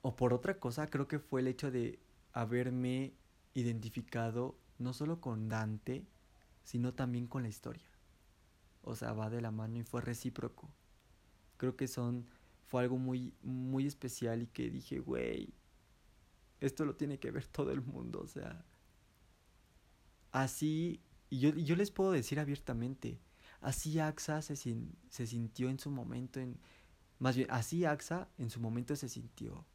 O 0.07 0.15
por 0.15 0.33
otra 0.33 0.57
cosa, 0.57 0.89
creo 0.89 1.05
que 1.05 1.19
fue 1.19 1.41
el 1.41 1.47
hecho 1.47 1.69
de 1.69 1.99
haberme 2.31 3.13
identificado 3.53 4.57
no 4.79 4.93
solo 4.93 5.19
con 5.19 5.49
Dante, 5.49 6.07
sino 6.63 6.93
también 6.93 7.27
con 7.27 7.43
la 7.43 7.49
historia. 7.49 7.89
O 8.83 8.95
sea, 8.95 9.11
va 9.11 9.29
de 9.29 9.41
la 9.41 9.51
mano 9.51 9.75
y 9.79 9.83
fue 9.83 9.99
recíproco. 9.99 10.71
Creo 11.57 11.75
que 11.75 11.89
son. 11.89 12.25
fue 12.67 12.83
algo 12.83 12.97
muy, 12.97 13.33
muy 13.41 13.85
especial 13.85 14.43
y 14.43 14.47
que 14.47 14.69
dije, 14.69 14.99
güey, 14.99 15.53
esto 16.61 16.85
lo 16.85 16.95
tiene 16.95 17.19
que 17.19 17.31
ver 17.31 17.45
todo 17.57 17.71
el 17.71 17.81
mundo, 17.81 18.21
o 18.21 18.27
sea. 18.27 18.63
Así, 20.31 21.01
y 21.29 21.39
yo, 21.39 21.49
yo 21.49 21.75
les 21.75 21.91
puedo 21.91 22.11
decir 22.11 22.39
abiertamente, 22.39 23.19
así 23.59 23.99
AXA 23.99 24.41
se, 24.41 24.55
se 24.55 25.27
sintió 25.27 25.69
en 25.69 25.79
su 25.79 25.91
momento, 25.91 26.39
en, 26.39 26.57
más 27.19 27.35
bien, 27.35 27.49
así 27.51 27.83
AXA 27.83 28.29
en 28.37 28.49
su 28.49 28.61
momento 28.61 28.95
se 28.95 29.09
sintió 29.09 29.65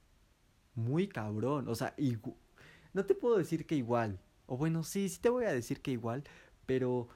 muy 0.75 1.09
cabrón, 1.09 1.69
o 1.69 1.75
sea, 1.75 1.95
no 2.93 3.05
te 3.05 3.15
puedo 3.15 3.39
decir 3.39 3.67
que 3.67 3.77
igual, 3.77 4.21
o 4.47 4.57
bueno, 4.57 4.83
sí, 4.83 5.09
sí 5.09 5.21
te 5.21 5.29
voy 5.29 5.45
a 5.45 5.53
decir 5.53 5.81
que 5.81 5.91
igual, 5.91 6.25
pero, 6.67 7.09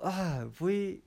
ah, 0.00 0.46
fue, 0.52 1.02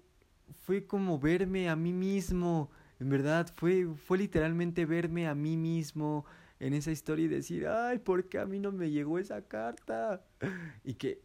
fue 0.64 0.86
como 0.86 1.20
verme 1.20 1.70
a 1.70 1.76
mí 1.76 1.94
mismo, 1.94 2.70
en 3.00 3.10
verdad, 3.10 3.52
fue, 3.56 3.88
fue 3.96 4.18
literalmente 4.18 4.86
verme 4.86 5.28
a 5.28 5.36
mí 5.36 5.58
mismo, 5.58 6.26
en 6.60 6.74
esa 6.74 6.92
historia 6.92 7.26
y 7.26 7.30
decir, 7.30 7.68
ay, 7.68 8.00
¿por 8.00 8.28
qué 8.30 8.40
a 8.40 8.46
mí 8.46 8.60
no 8.60 8.72
me 8.72 8.90
llegó 8.90 9.20
esa 9.20 9.42
carta? 9.44 10.26
Y 10.84 10.96
que, 10.96 11.22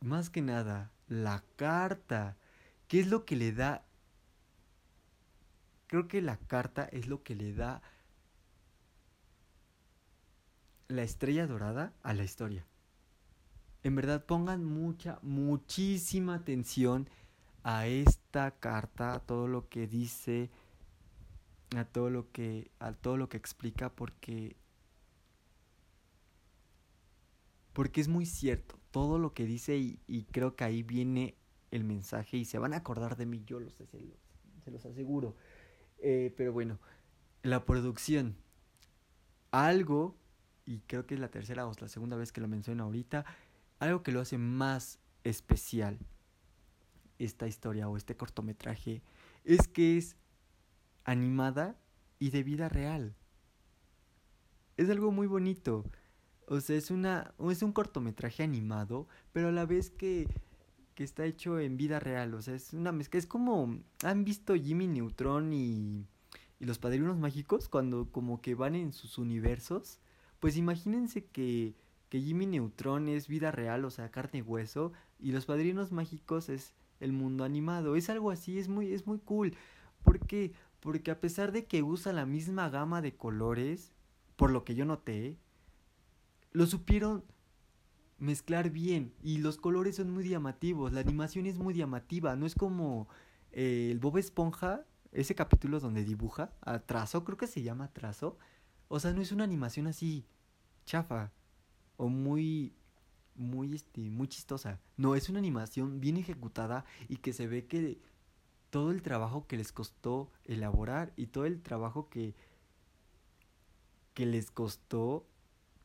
más 0.00 0.30
que 0.30 0.42
nada, 0.42 0.92
la 1.08 1.44
carta, 1.56 2.36
¿qué 2.86 3.00
es 3.00 3.08
lo 3.08 3.24
que 3.24 3.36
le 3.36 3.52
da? 3.52 3.84
Creo 5.86 6.06
que 6.06 6.22
la 6.22 6.36
carta 6.36 6.84
es 6.84 7.08
lo 7.08 7.22
que 7.22 7.34
le 7.34 7.52
da 7.52 7.82
la 10.88 11.02
estrella 11.02 11.46
dorada 11.46 11.92
a 12.02 12.14
la 12.14 12.24
historia. 12.24 12.66
En 13.82 13.94
verdad, 13.94 14.24
pongan 14.26 14.64
mucha, 14.64 15.18
muchísima 15.22 16.34
atención 16.34 17.08
a 17.62 17.86
esta 17.86 18.58
carta, 18.58 19.14
a 19.14 19.20
todo 19.20 19.46
lo 19.48 19.68
que 19.68 19.86
dice, 19.86 20.50
a 21.76 21.84
todo 21.84 22.10
lo 22.10 22.32
que 22.32 22.70
a 22.78 22.92
todo 22.92 23.16
lo 23.16 23.28
que 23.28 23.36
explica 23.36 23.94
porque 23.94 24.56
porque 27.72 28.00
es 28.00 28.08
muy 28.08 28.26
cierto. 28.26 28.78
Todo 28.90 29.18
lo 29.18 29.34
que 29.34 29.44
dice 29.44 29.76
y, 29.76 30.24
creo 30.32 30.56
que 30.56 30.64
ahí 30.64 30.82
viene 30.82 31.36
el 31.70 31.84
mensaje 31.84 32.38
y 32.38 32.44
se 32.44 32.58
van 32.58 32.72
a 32.72 32.78
acordar 32.78 33.16
de 33.16 33.26
mí 33.26 33.44
yo 33.44 33.60
los, 33.60 33.74
se, 33.74 33.84
los, 34.00 34.18
se 34.64 34.70
los 34.70 34.84
aseguro. 34.86 35.36
Eh, 35.98 36.32
pero 36.36 36.52
bueno 36.52 36.78
la 37.42 37.64
producción. 37.64 38.36
Algo 39.50 40.16
y 40.68 40.80
creo 40.86 41.06
que 41.06 41.14
es 41.14 41.20
la 41.20 41.30
tercera 41.30 41.66
o 41.66 41.72
la 41.80 41.88
segunda 41.88 42.16
vez 42.16 42.30
que 42.30 42.42
lo 42.42 42.48
menciono 42.48 42.84
ahorita 42.84 43.24
algo 43.78 44.02
que 44.02 44.12
lo 44.12 44.20
hace 44.20 44.36
más 44.36 44.98
especial 45.24 45.98
esta 47.18 47.48
historia 47.48 47.88
o 47.88 47.96
este 47.96 48.16
cortometraje 48.16 49.02
es 49.44 49.66
que 49.66 49.96
es 49.96 50.16
animada 51.04 51.76
y 52.18 52.30
de 52.30 52.42
vida 52.42 52.68
real. 52.68 53.14
Es 54.76 54.90
algo 54.90 55.10
muy 55.10 55.26
bonito. 55.26 55.84
O 56.46 56.60
sea, 56.60 56.76
es 56.76 56.90
una 56.90 57.34
es 57.50 57.62
un 57.62 57.72
cortometraje 57.72 58.42
animado, 58.42 59.08
pero 59.32 59.48
a 59.48 59.52
la 59.52 59.66
vez 59.66 59.90
que 59.90 60.28
que 60.94 61.04
está 61.04 61.24
hecho 61.24 61.60
en 61.60 61.76
vida 61.76 62.00
real, 62.00 62.34
o 62.34 62.42
sea, 62.42 62.54
es 62.54 62.72
una 62.72 62.90
mezcla, 62.92 63.18
es 63.18 63.26
como 63.26 63.80
han 64.02 64.24
visto 64.24 64.54
Jimmy 64.54 64.86
Neutron 64.86 65.52
y 65.52 66.04
y 66.60 66.64
los 66.66 66.78
padrinos 66.78 67.16
mágicos 67.16 67.68
cuando 67.68 68.10
como 68.10 68.40
que 68.42 68.54
van 68.54 68.74
en 68.74 68.92
sus 68.92 69.16
universos, 69.18 70.00
pues 70.40 70.56
imagínense 70.56 71.24
que 71.24 71.74
que 72.08 72.20
Jimmy 72.20 72.46
Neutron 72.46 73.08
es 73.08 73.28
vida 73.28 73.50
real, 73.50 73.84
o 73.84 73.90
sea, 73.90 74.10
carne 74.10 74.38
y 74.38 74.42
hueso, 74.42 74.92
y 75.18 75.32
los 75.32 75.46
padrinos 75.46 75.92
mágicos 75.92 76.48
es 76.48 76.72
el 77.00 77.12
mundo 77.12 77.44
animado. 77.44 77.96
Es 77.96 78.08
algo 78.08 78.30
así, 78.30 78.58
es 78.58 78.68
muy, 78.68 78.92
es 78.92 79.06
muy 79.06 79.18
cool. 79.18 79.54
Porque 80.02 80.52
porque 80.80 81.10
a 81.10 81.20
pesar 81.20 81.52
de 81.52 81.66
que 81.66 81.82
usa 81.82 82.12
la 82.12 82.24
misma 82.24 82.68
gama 82.70 83.02
de 83.02 83.16
colores, 83.16 83.92
por 84.36 84.50
lo 84.50 84.64
que 84.64 84.76
yo 84.76 84.84
noté, 84.84 85.36
lo 86.52 86.66
supieron 86.66 87.24
mezclar 88.18 88.70
bien 88.70 89.12
y 89.22 89.38
los 89.38 89.58
colores 89.58 89.96
son 89.96 90.10
muy 90.10 90.28
llamativos, 90.28 90.92
la 90.92 91.00
animación 91.00 91.46
es 91.46 91.58
muy 91.58 91.74
llamativa, 91.74 92.36
no 92.36 92.46
es 92.46 92.54
como 92.54 93.08
eh, 93.52 93.88
el 93.90 93.98
Bob 93.98 94.18
Esponja, 94.18 94.84
ese 95.10 95.34
capítulo 95.34 95.80
donde 95.80 96.04
dibuja 96.04 96.52
a 96.60 96.78
trazo, 96.78 97.24
creo 97.24 97.36
que 97.36 97.46
se 97.46 97.62
llama 97.62 97.92
trazo, 97.92 98.38
o 98.88 99.00
sea, 99.00 99.12
no 99.12 99.22
es 99.22 99.32
una 99.32 99.44
animación 99.44 99.86
así 99.86 100.24
chafa 100.86 101.32
o 101.96 102.08
muy 102.08 102.72
muy 103.34 103.74
este 103.74 104.10
muy 104.10 104.26
chistosa, 104.28 104.80
no, 104.96 105.14
es 105.14 105.28
una 105.28 105.38
animación 105.38 106.00
bien 106.00 106.16
ejecutada 106.16 106.84
y 107.08 107.18
que 107.18 107.32
se 107.32 107.46
ve 107.46 107.66
que 107.66 108.00
todo 108.70 108.90
el 108.90 109.02
trabajo 109.02 109.46
que 109.46 109.56
les 109.56 109.72
costó 109.72 110.30
elaborar 110.44 111.12
y 111.16 111.26
todo 111.26 111.46
el 111.46 111.62
trabajo 111.62 112.08
que, 112.10 112.34
que 114.14 114.26
les 114.26 114.50
costó 114.50 115.26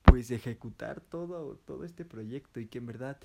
pues 0.03 0.31
ejecutar 0.31 0.99
todo, 0.99 1.57
todo 1.65 1.85
este 1.85 2.05
proyecto 2.05 2.59
y 2.59 2.67
que 2.67 2.79
en 2.79 2.85
verdad 2.87 3.19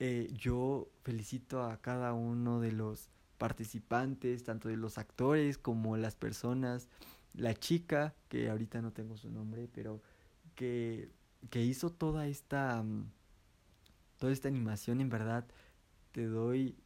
eh, 0.00 0.32
yo 0.32 0.88
felicito 1.02 1.62
a 1.62 1.80
cada 1.80 2.14
uno 2.14 2.60
de 2.60 2.72
los 2.72 3.10
participantes, 3.38 4.44
tanto 4.44 4.68
de 4.68 4.76
los 4.76 4.98
actores 4.98 5.56
como 5.56 5.96
las 5.96 6.16
personas, 6.16 6.88
la 7.34 7.54
chica, 7.54 8.14
que 8.28 8.50
ahorita 8.50 8.82
no 8.82 8.92
tengo 8.92 9.16
su 9.16 9.30
nombre, 9.30 9.68
pero 9.72 10.00
que, 10.54 11.10
que 11.50 11.62
hizo 11.64 11.90
toda 11.90 12.26
esta, 12.26 12.82
mm, 12.82 13.10
toda 14.18 14.32
esta 14.32 14.48
animación, 14.48 15.00
en 15.00 15.08
verdad, 15.10 15.46
te 16.12 16.26
doy 16.26 16.76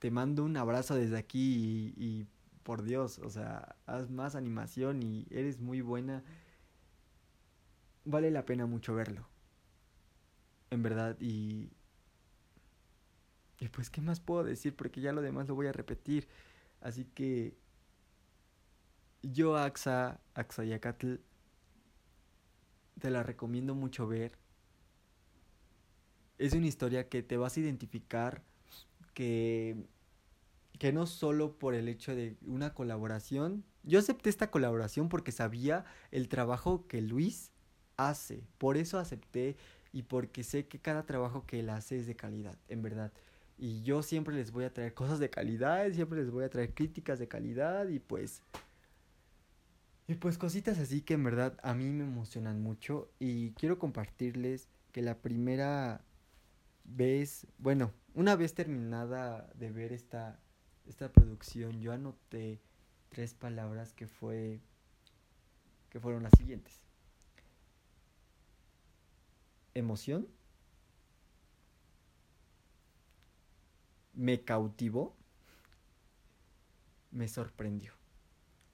te 0.00 0.10
mando 0.10 0.44
un 0.44 0.56
abrazo 0.56 0.96
desde 0.96 1.18
aquí 1.18 1.94
y, 1.96 2.26
por 2.64 2.82
Dios, 2.82 3.18
o 3.20 3.30
sea, 3.30 3.76
haz 3.86 4.10
más 4.10 4.34
animación 4.34 5.02
y 5.02 5.26
eres 5.30 5.60
muy 5.60 5.82
buena. 5.82 6.24
vale 8.04 8.30
la 8.30 8.44
pena 8.44 8.66
mucho 8.66 8.94
verlo. 8.94 9.26
En 10.70 10.82
verdad, 10.82 11.16
y... 11.20 11.70
Y 13.60 13.68
pues, 13.68 13.90
¿qué 13.90 14.00
más 14.00 14.20
puedo 14.20 14.42
decir? 14.42 14.74
Porque 14.74 15.02
ya 15.02 15.12
lo 15.12 15.20
demás 15.20 15.46
lo 15.48 15.54
voy 15.54 15.66
a 15.66 15.72
repetir. 15.72 16.26
Así 16.80 17.04
que... 17.04 17.54
Yo, 19.22 19.56
Axa, 19.56 20.18
Axayacatl, 20.34 21.16
te 23.00 23.10
la 23.10 23.22
recomiendo 23.22 23.74
mucho 23.74 24.06
ver. 24.06 24.32
Es 26.38 26.54
una 26.54 26.66
historia 26.66 27.08
que 27.08 27.22
te 27.22 27.36
vas 27.36 27.56
a 27.56 27.60
identificar, 27.60 28.42
que, 29.12 29.76
que 30.78 30.92
no 30.92 31.06
solo 31.06 31.58
por 31.58 31.74
el 31.74 31.88
hecho 31.88 32.14
de 32.14 32.38
una 32.46 32.72
colaboración. 32.72 33.64
Yo 33.82 33.98
acepté 33.98 34.30
esta 34.30 34.50
colaboración 34.50 35.10
porque 35.10 35.32
sabía 35.32 35.84
el 36.10 36.28
trabajo 36.28 36.86
que 36.86 37.02
Luis 37.02 37.52
hace. 37.98 38.42
Por 38.56 38.78
eso 38.78 38.98
acepté 38.98 39.56
y 39.92 40.04
porque 40.04 40.44
sé 40.44 40.66
que 40.66 40.80
cada 40.80 41.04
trabajo 41.04 41.44
que 41.46 41.60
él 41.60 41.68
hace 41.68 41.98
es 41.98 42.06
de 42.06 42.16
calidad, 42.16 42.56
en 42.68 42.80
verdad. 42.80 43.12
Y 43.58 43.82
yo 43.82 44.02
siempre 44.02 44.34
les 44.34 44.50
voy 44.50 44.64
a 44.64 44.72
traer 44.72 44.94
cosas 44.94 45.18
de 45.18 45.28
calidad, 45.28 45.90
siempre 45.92 46.20
les 46.20 46.30
voy 46.30 46.44
a 46.44 46.48
traer 46.48 46.72
críticas 46.72 47.18
de 47.18 47.28
calidad 47.28 47.86
y 47.88 47.98
pues... 47.98 48.42
Y 50.10 50.16
pues 50.16 50.38
cositas 50.38 50.80
así 50.80 51.02
que 51.02 51.14
en 51.14 51.22
verdad 51.22 51.56
a 51.62 51.72
mí 51.72 51.84
me 51.88 52.02
emocionan 52.02 52.60
mucho 52.60 53.12
y 53.20 53.52
quiero 53.52 53.78
compartirles 53.78 54.68
que 54.90 55.02
la 55.02 55.18
primera 55.22 56.04
vez, 56.82 57.46
bueno, 57.58 57.92
una 58.14 58.34
vez 58.34 58.54
terminada 58.54 59.48
de 59.54 59.70
ver 59.70 59.92
esta, 59.92 60.40
esta 60.88 61.12
producción, 61.12 61.80
yo 61.80 61.92
anoté 61.92 62.60
tres 63.08 63.34
palabras 63.34 63.92
que 63.92 64.08
fue 64.08 64.58
que 65.90 66.00
fueron 66.00 66.24
las 66.24 66.32
siguientes. 66.36 66.80
Emoción, 69.74 70.26
me 74.12 74.42
cautivó, 74.42 75.14
me 77.12 77.28
sorprendió. 77.28 77.99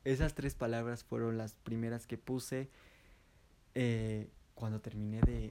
Esas 0.06 0.34
tres 0.34 0.54
palabras 0.54 1.02
fueron 1.02 1.36
las 1.36 1.54
primeras 1.54 2.06
que 2.06 2.16
puse 2.16 2.70
eh, 3.74 4.30
cuando 4.54 4.80
terminé 4.80 5.20
de, 5.22 5.50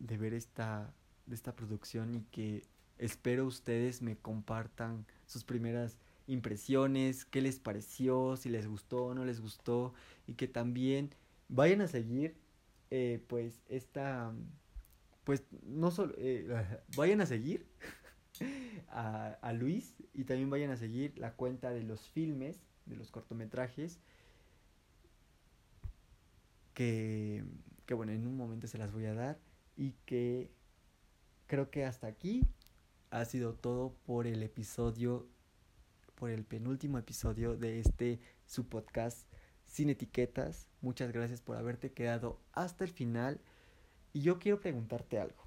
de 0.00 0.18
ver 0.18 0.34
esta, 0.34 0.92
de 1.26 1.36
esta 1.36 1.54
producción 1.54 2.16
y 2.16 2.22
que 2.32 2.64
espero 2.98 3.46
ustedes 3.46 4.02
me 4.02 4.16
compartan 4.16 5.06
sus 5.26 5.44
primeras 5.44 5.96
impresiones, 6.26 7.24
qué 7.24 7.40
les 7.40 7.60
pareció, 7.60 8.36
si 8.36 8.48
les 8.48 8.66
gustó 8.66 9.14
no 9.14 9.24
les 9.24 9.40
gustó 9.40 9.94
y 10.26 10.34
que 10.34 10.48
también 10.48 11.14
vayan 11.48 11.82
a 11.82 11.86
seguir 11.86 12.34
eh, 12.90 13.22
pues 13.28 13.62
esta, 13.68 14.32
pues 15.22 15.44
no 15.62 15.92
solo, 15.92 16.14
eh, 16.18 16.48
vayan 16.96 17.20
a 17.20 17.26
seguir 17.26 17.64
a, 18.88 19.52
Luis 19.52 19.94
y 20.14 20.24
también 20.24 20.50
vayan 20.50 20.72
a 20.72 20.76
seguir 20.76 21.16
la 21.16 21.34
cuenta 21.34 21.70
de 21.70 21.84
los 21.84 22.10
filmes, 22.10 22.58
de 22.86 22.96
los 22.96 23.10
cortometrajes, 23.10 23.98
que, 26.74 27.44
que 27.86 27.94
bueno, 27.94 28.12
en 28.12 28.26
un 28.26 28.36
momento 28.36 28.66
se 28.66 28.78
las 28.78 28.92
voy 28.92 29.06
a 29.06 29.14
dar 29.14 29.38
y 29.76 29.92
que 30.06 30.50
creo 31.46 31.70
que 31.70 31.84
hasta 31.84 32.06
aquí 32.06 32.46
ha 33.10 33.24
sido 33.24 33.54
todo 33.54 33.94
por 34.06 34.26
el 34.26 34.42
episodio, 34.42 35.28
por 36.14 36.30
el 36.30 36.44
penúltimo 36.44 36.98
episodio 36.98 37.56
de 37.56 37.80
este 37.80 38.20
su 38.46 38.68
podcast 38.68 39.26
sin 39.66 39.90
etiquetas. 39.90 40.68
Muchas 40.80 41.12
gracias 41.12 41.40
por 41.40 41.56
haberte 41.56 41.92
quedado 41.92 42.40
hasta 42.52 42.84
el 42.84 42.90
final. 42.90 43.40
Y 44.12 44.22
yo 44.22 44.38
quiero 44.38 44.60
preguntarte 44.60 45.18
algo. 45.18 45.42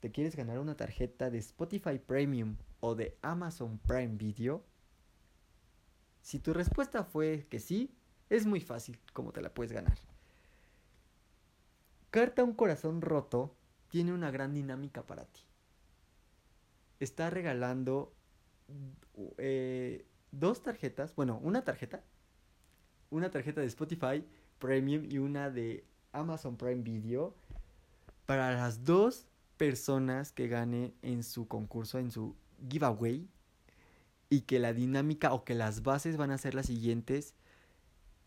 ¿Te 0.00 0.10
quieres 0.10 0.34
ganar 0.34 0.58
una 0.58 0.76
tarjeta 0.76 1.30
de 1.30 1.38
Spotify 1.38 1.98
Premium 1.98 2.56
o 2.80 2.94
de 2.94 3.16
Amazon 3.22 3.78
Prime 3.78 4.16
Video? 4.16 4.64
Si 6.22 6.38
tu 6.38 6.54
respuesta 6.54 7.04
fue 7.04 7.46
que 7.50 7.60
sí, 7.60 7.90
es 8.30 8.46
muy 8.46 8.60
fácil 8.60 8.98
cómo 9.12 9.32
te 9.32 9.42
la 9.42 9.52
puedes 9.52 9.72
ganar. 9.72 9.98
Carta 12.10 12.44
Un 12.44 12.54
Corazón 12.54 13.02
Roto 13.02 13.54
tiene 13.88 14.12
una 14.12 14.30
gran 14.30 14.54
dinámica 14.54 15.02
para 15.02 15.24
ti. 15.26 15.40
Está 17.00 17.28
regalando 17.30 18.12
eh, 19.38 20.06
dos 20.30 20.62
tarjetas, 20.62 21.14
bueno, 21.14 21.38
una 21.42 21.62
tarjeta 21.64 22.02
una 23.12 23.30
tarjeta 23.30 23.60
de 23.60 23.66
Spotify 23.66 24.24
Premium 24.58 25.04
y 25.08 25.18
una 25.18 25.50
de 25.50 25.84
Amazon 26.12 26.56
Prime 26.56 26.82
Video 26.82 27.34
para 28.26 28.54
las 28.54 28.84
dos 28.84 29.26
personas 29.58 30.32
que 30.32 30.48
gane 30.48 30.94
en 31.02 31.22
su 31.22 31.46
concurso, 31.46 31.98
en 31.98 32.10
su 32.10 32.34
giveaway. 32.68 33.28
Y 34.32 34.42
que 34.42 34.58
la 34.58 34.72
dinámica 34.72 35.34
o 35.34 35.44
que 35.44 35.54
las 35.54 35.82
bases 35.82 36.16
van 36.16 36.30
a 36.30 36.38
ser 36.38 36.54
las 36.54 36.66
siguientes. 36.66 37.34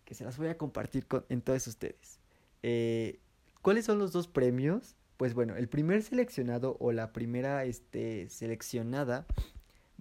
Que 0.04 0.13
se 0.13 0.24
las 0.24 0.38
voy 0.38 0.50
a 0.50 0.58
compartir 0.58 1.08
con, 1.08 1.26
en 1.30 1.41
todos 1.41 1.65
ustedes. 1.65 2.20
Eh, 2.62 3.20
¿Cuáles 3.63 3.86
son 3.86 3.98
los 3.98 4.12
dos 4.12 4.28
premios? 4.28 4.96
Pues 5.18 5.34
bueno, 5.34 5.56
el 5.56 5.68
primer 5.68 6.04
seleccionado 6.04 6.78
o 6.80 6.91
la 6.91 7.12
primera 7.12 7.65
este, 7.65 8.30
seleccionada 8.30 9.26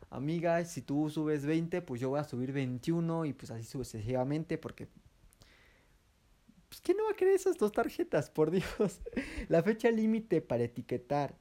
amiga, 0.10 0.64
si 0.66 0.82
tú 0.82 1.10
subes 1.10 1.46
20, 1.46 1.82
pues 1.82 2.02
yo 2.02 2.10
voy 2.10 2.20
a 2.20 2.26
subir 2.26 2.52
21 2.52 3.26
y 3.26 3.34
pues 3.34 3.52
así 3.52 3.64
sucesivamente 3.64 4.58
porque... 4.58 4.88
Pues, 6.70 6.82
¿quién 6.82 6.98
no 6.98 7.06
va 7.06 7.12
a 7.12 7.16
querer 7.16 7.36
esas 7.36 7.58
dos 7.58 7.72
tarjetas? 7.72 8.30
Por 8.32 8.52
Dios. 8.52 9.02
La 9.48 9.64
fecha 9.64 9.92
límite 9.92 10.42
para 10.42 10.64
etiquetar 10.64 11.38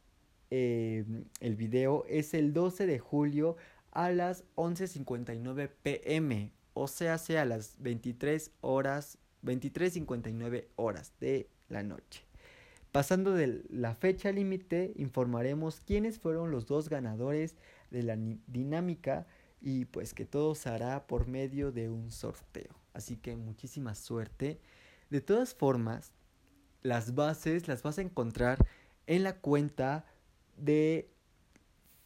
em, 0.50 1.24
el 1.40 1.56
video 1.56 2.04
es 2.08 2.34
el 2.34 2.52
12 2.52 2.86
de 2.86 2.98
julio 2.98 3.56
a 3.90 4.10
las 4.10 4.44
11.59 4.56 5.70
pm. 5.82 6.52
O 6.74 6.88
sea, 6.88 7.18
sea 7.18 7.42
a 7.42 7.46
las 7.46 7.76
23 7.80 8.52
horas, 8.60 9.18
23.59 9.42 10.66
horas 10.76 11.12
de 11.20 11.48
la 11.68 11.82
noche. 11.82 12.22
Pasando 12.92 13.32
de 13.32 13.62
la 13.68 13.94
fecha 13.94 14.32
límite, 14.32 14.92
informaremos 14.96 15.80
quiénes 15.80 16.18
fueron 16.18 16.50
los 16.50 16.66
dos 16.66 16.88
ganadores 16.88 17.56
de 17.90 18.02
la 18.02 18.16
dinámica 18.46 19.26
y 19.60 19.86
pues 19.86 20.14
que 20.14 20.24
todo 20.24 20.54
se 20.54 20.68
hará 20.68 21.06
por 21.06 21.26
medio 21.26 21.72
de 21.72 21.90
un 21.90 22.10
sorteo. 22.10 22.74
Así 22.94 23.16
que 23.16 23.36
muchísima 23.36 23.94
suerte. 23.94 24.60
De 25.10 25.20
todas 25.20 25.54
formas, 25.54 26.12
las 26.82 27.14
bases 27.14 27.68
las 27.68 27.82
vas 27.82 27.98
a 27.98 28.02
encontrar 28.02 28.58
en 29.06 29.22
la 29.22 29.40
cuenta 29.40 30.04
de 30.56 31.10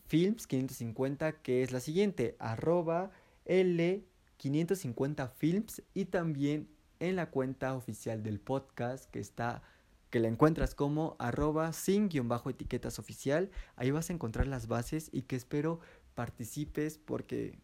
Films 0.07 0.47
550, 0.47 1.41
que 1.41 1.63
es 1.63 1.73
la 1.73 1.81
siguiente, 1.81 2.37
arroba 2.39 3.11
L550 3.47 5.31
Films 5.31 5.83
y 5.95 6.07
también 6.07 6.69
en 6.99 7.17
la 7.17 7.31
cuenta 7.31 7.75
oficial 7.75 8.23
del 8.23 8.41
podcast 8.41 9.11
que 9.11 9.21
está 9.21 9.63
que 10.11 10.19
la 10.19 10.29
encuentras 10.29 10.75
como 10.75 11.17
arroba 11.21 11.73
sin-etiquetas 11.73 12.99
oficial. 12.99 13.51
Ahí 13.77 13.93
vas 13.93 14.11
a 14.11 14.13
encontrar 14.13 14.49
las 14.49 14.67
bases 14.67 15.09
y 15.13 15.23
que 15.23 15.37
espero 15.37 15.81
participes 16.15 16.99
porque 16.99 17.61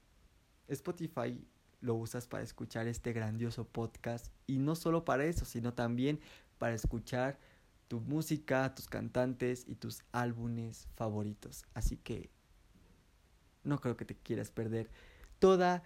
Spotify 0.68 1.44
lo 1.87 1.94
usas 1.94 2.27
para 2.27 2.42
escuchar 2.42 2.88
este 2.88 3.12
grandioso 3.12 3.64
podcast 3.64 4.27
y 4.46 4.59
no 4.59 4.75
solo 4.75 5.05
para 5.05 5.25
eso, 5.25 5.44
sino 5.44 5.72
también 5.72 6.20
para 6.59 6.75
escuchar 6.75 7.38
tu 7.88 8.01
música, 8.01 8.75
tus 8.75 8.88
cantantes 8.88 9.64
y 9.68 9.77
tus 9.77 10.03
álbumes 10.11 10.88
favoritos. 10.96 11.64
Así 11.75 11.96
que 11.96 12.29
no 13.62 13.81
creo 13.81 13.96
que 13.96 14.05
te 14.05 14.16
quieras 14.16 14.51
perder 14.51 14.90
toda 15.38 15.83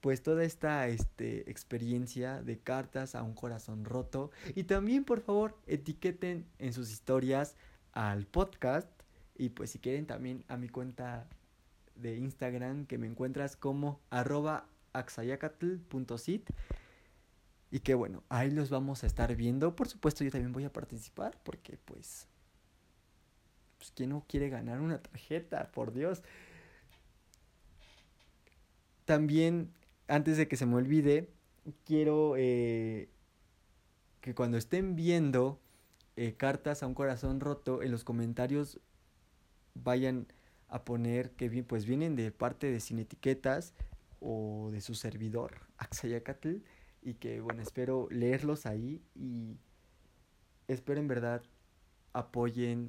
pues 0.00 0.22
toda 0.22 0.44
esta 0.44 0.88
este, 0.88 1.50
experiencia 1.50 2.42
de 2.42 2.58
cartas 2.58 3.14
a 3.14 3.22
un 3.22 3.34
corazón 3.34 3.84
roto 3.84 4.30
y 4.54 4.64
también 4.64 5.04
por 5.04 5.20
favor 5.20 5.58
etiqueten 5.66 6.46
en 6.58 6.72
sus 6.72 6.90
historias 6.90 7.54
al 7.92 8.24
podcast 8.24 8.88
y 9.36 9.50
pues 9.50 9.72
si 9.72 9.78
quieren 9.78 10.06
también 10.06 10.42
a 10.48 10.56
mi 10.56 10.70
cuenta 10.70 11.26
de 11.96 12.16
Instagram 12.16 12.86
que 12.86 12.96
me 12.96 13.08
encuentras 13.08 13.56
como 13.56 14.00
arroba 14.08 14.66
axayacatl.sit 14.92 16.50
y 17.70 17.80
que 17.80 17.94
bueno, 17.94 18.24
ahí 18.28 18.50
los 18.50 18.70
vamos 18.70 19.04
a 19.04 19.06
estar 19.06 19.34
viendo. 19.36 19.76
Por 19.76 19.88
supuesto 19.88 20.24
yo 20.24 20.30
también 20.30 20.52
voy 20.52 20.64
a 20.64 20.72
participar 20.72 21.38
porque 21.42 21.78
pues... 21.84 22.26
Pues 23.78 23.92
quién 23.92 24.10
no 24.10 24.24
quiere 24.28 24.50
ganar 24.50 24.80
una 24.80 25.00
tarjeta, 25.00 25.70
por 25.72 25.94
Dios. 25.94 26.22
También, 29.06 29.72
antes 30.06 30.36
de 30.36 30.48
que 30.48 30.56
se 30.56 30.66
me 30.66 30.74
olvide, 30.74 31.30
quiero 31.86 32.34
eh, 32.36 33.08
que 34.20 34.34
cuando 34.34 34.58
estén 34.58 34.96
viendo 34.96 35.58
eh, 36.16 36.34
cartas 36.34 36.82
a 36.82 36.86
un 36.86 36.94
corazón 36.94 37.40
roto, 37.40 37.82
en 37.82 37.90
los 37.90 38.04
comentarios 38.04 38.80
vayan 39.74 40.26
a 40.68 40.84
poner 40.84 41.30
que 41.32 41.62
pues 41.62 41.86
vienen 41.86 42.16
de 42.16 42.30
parte 42.32 42.70
de 42.70 42.80
Sin 42.80 42.98
Etiquetas 42.98 43.72
o 44.20 44.70
de 44.70 44.80
su 44.80 44.94
servidor, 44.94 45.66
Axayacatl, 45.78 46.56
y 47.02 47.14
que 47.14 47.40
bueno, 47.40 47.62
espero 47.62 48.08
leerlos 48.10 48.66
ahí 48.66 49.02
y 49.14 49.56
espero 50.68 51.00
en 51.00 51.08
verdad 51.08 51.42
apoyen 52.12 52.88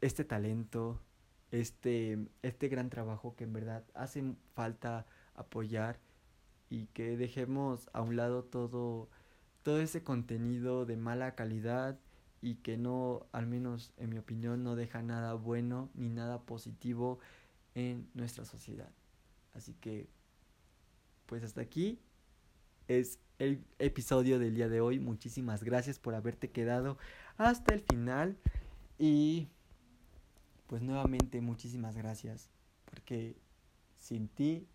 este 0.00 0.24
talento, 0.24 1.00
este, 1.50 2.18
este 2.42 2.68
gran 2.68 2.90
trabajo 2.90 3.34
que 3.36 3.44
en 3.44 3.52
verdad 3.52 3.84
hace 3.94 4.34
falta 4.54 5.06
apoyar 5.34 6.00
y 6.70 6.86
que 6.86 7.16
dejemos 7.16 7.88
a 7.92 8.02
un 8.02 8.16
lado 8.16 8.44
todo, 8.44 9.08
todo 9.62 9.80
ese 9.80 10.02
contenido 10.02 10.84
de 10.84 10.96
mala 10.96 11.34
calidad 11.34 11.98
y 12.40 12.56
que 12.56 12.76
no, 12.76 13.26
al 13.32 13.46
menos 13.46 13.92
en 13.96 14.10
mi 14.10 14.18
opinión, 14.18 14.62
no 14.62 14.76
deja 14.76 15.02
nada 15.02 15.34
bueno 15.34 15.90
ni 15.94 16.08
nada 16.08 16.42
positivo 16.42 17.18
en 17.74 18.08
nuestra 18.14 18.44
sociedad. 18.44 18.90
Así 19.54 19.74
que, 19.74 20.08
pues 21.28 21.44
hasta 21.44 21.60
aquí 21.60 22.00
es 22.88 23.18
el 23.38 23.62
episodio 23.78 24.38
del 24.38 24.54
día 24.54 24.68
de 24.68 24.80
hoy. 24.80 24.98
Muchísimas 24.98 25.62
gracias 25.62 25.98
por 25.98 26.14
haberte 26.14 26.50
quedado 26.50 26.96
hasta 27.36 27.74
el 27.74 27.82
final 27.82 28.38
y 28.98 29.48
pues 30.66 30.82
nuevamente 30.82 31.42
muchísimas 31.42 31.96
gracias 31.96 32.48
porque 32.86 33.36
sin 33.94 34.28
ti 34.28 34.66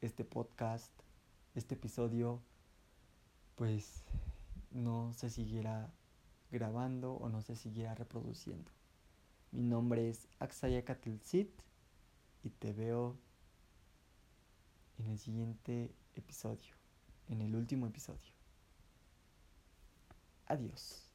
este 0.00 0.24
podcast, 0.24 0.90
este 1.54 1.74
episodio, 1.74 2.40
pues 3.56 4.04
no 4.70 5.12
se 5.12 5.28
siguiera 5.28 5.92
grabando 6.50 7.12
o 7.12 7.28
no 7.28 7.42
se 7.42 7.56
siguiera 7.56 7.94
reproduciendo. 7.94 8.70
Mi 9.52 9.62
nombre 9.62 10.08
es 10.08 10.28
Axaya 10.38 10.82
y 12.42 12.50
te 12.50 12.72
veo 12.72 13.16
en 14.98 15.06
el 15.06 15.18
siguiente 15.18 15.94
episodio, 16.14 16.74
en 17.28 17.42
el 17.42 17.54
último 17.54 17.86
episodio. 17.86 18.32
Adiós. 20.46 21.05